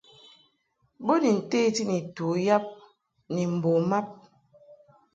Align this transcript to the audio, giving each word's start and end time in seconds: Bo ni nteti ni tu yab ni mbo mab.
Bo 1.05 1.13
ni 1.21 1.29
nteti 1.39 1.81
ni 1.89 1.97
tu 2.15 2.27
yab 2.45 2.65
ni 3.33 3.43
mbo 3.55 3.71
mab. 3.89 4.07